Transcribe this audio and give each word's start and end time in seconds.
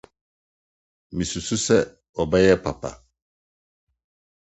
Misusuw 1.15 1.59
sɛ 1.65 1.77
ɛbɛyɛ 2.21 2.55
papa. 2.65 2.91